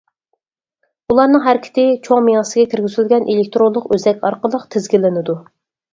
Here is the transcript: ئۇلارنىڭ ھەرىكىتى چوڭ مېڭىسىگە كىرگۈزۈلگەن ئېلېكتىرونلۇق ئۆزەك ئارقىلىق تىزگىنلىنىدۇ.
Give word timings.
ئۇلارنىڭ 1.13 1.43
ھەرىكىتى 1.47 1.83
چوڭ 2.09 2.25
مېڭىسىگە 2.29 2.65
كىرگۈزۈلگەن 2.71 3.29
ئېلېكتىرونلۇق 3.35 3.89
ئۆزەك 3.97 4.29
ئارقىلىق 4.31 4.65
تىزگىنلىنىدۇ. 4.77 5.37